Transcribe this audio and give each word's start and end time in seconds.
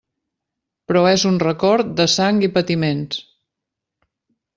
Però 0.91 1.03
és 1.09 1.25
un 1.31 1.37
record 1.43 1.91
de 1.99 2.07
sang 2.13 2.39
i 2.47 2.49
patiments. 2.57 3.21